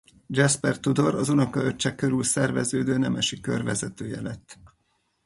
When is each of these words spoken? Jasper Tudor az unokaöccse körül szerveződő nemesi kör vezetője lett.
Jasper 0.27 0.79
Tudor 0.79 1.15
az 1.15 1.29
unokaöccse 1.29 1.95
körül 1.95 2.23
szerveződő 2.23 2.97
nemesi 2.97 3.39
kör 3.39 3.63
vezetője 3.63 4.21
lett. 4.21 4.59